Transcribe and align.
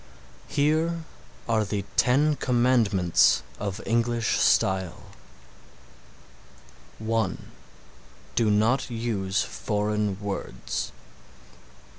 Here 0.47 1.03
are 1.47 1.63
the 1.63 1.85
Ten 1.95 2.35
Commandments 2.35 3.43
of 3.59 3.79
English 3.85 4.39
style: 4.39 5.03
(1) 6.97 7.51
Do 8.33 8.49
not 8.49 8.89
use 8.89 9.43
foreign 9.43 10.19
words. 10.19 10.91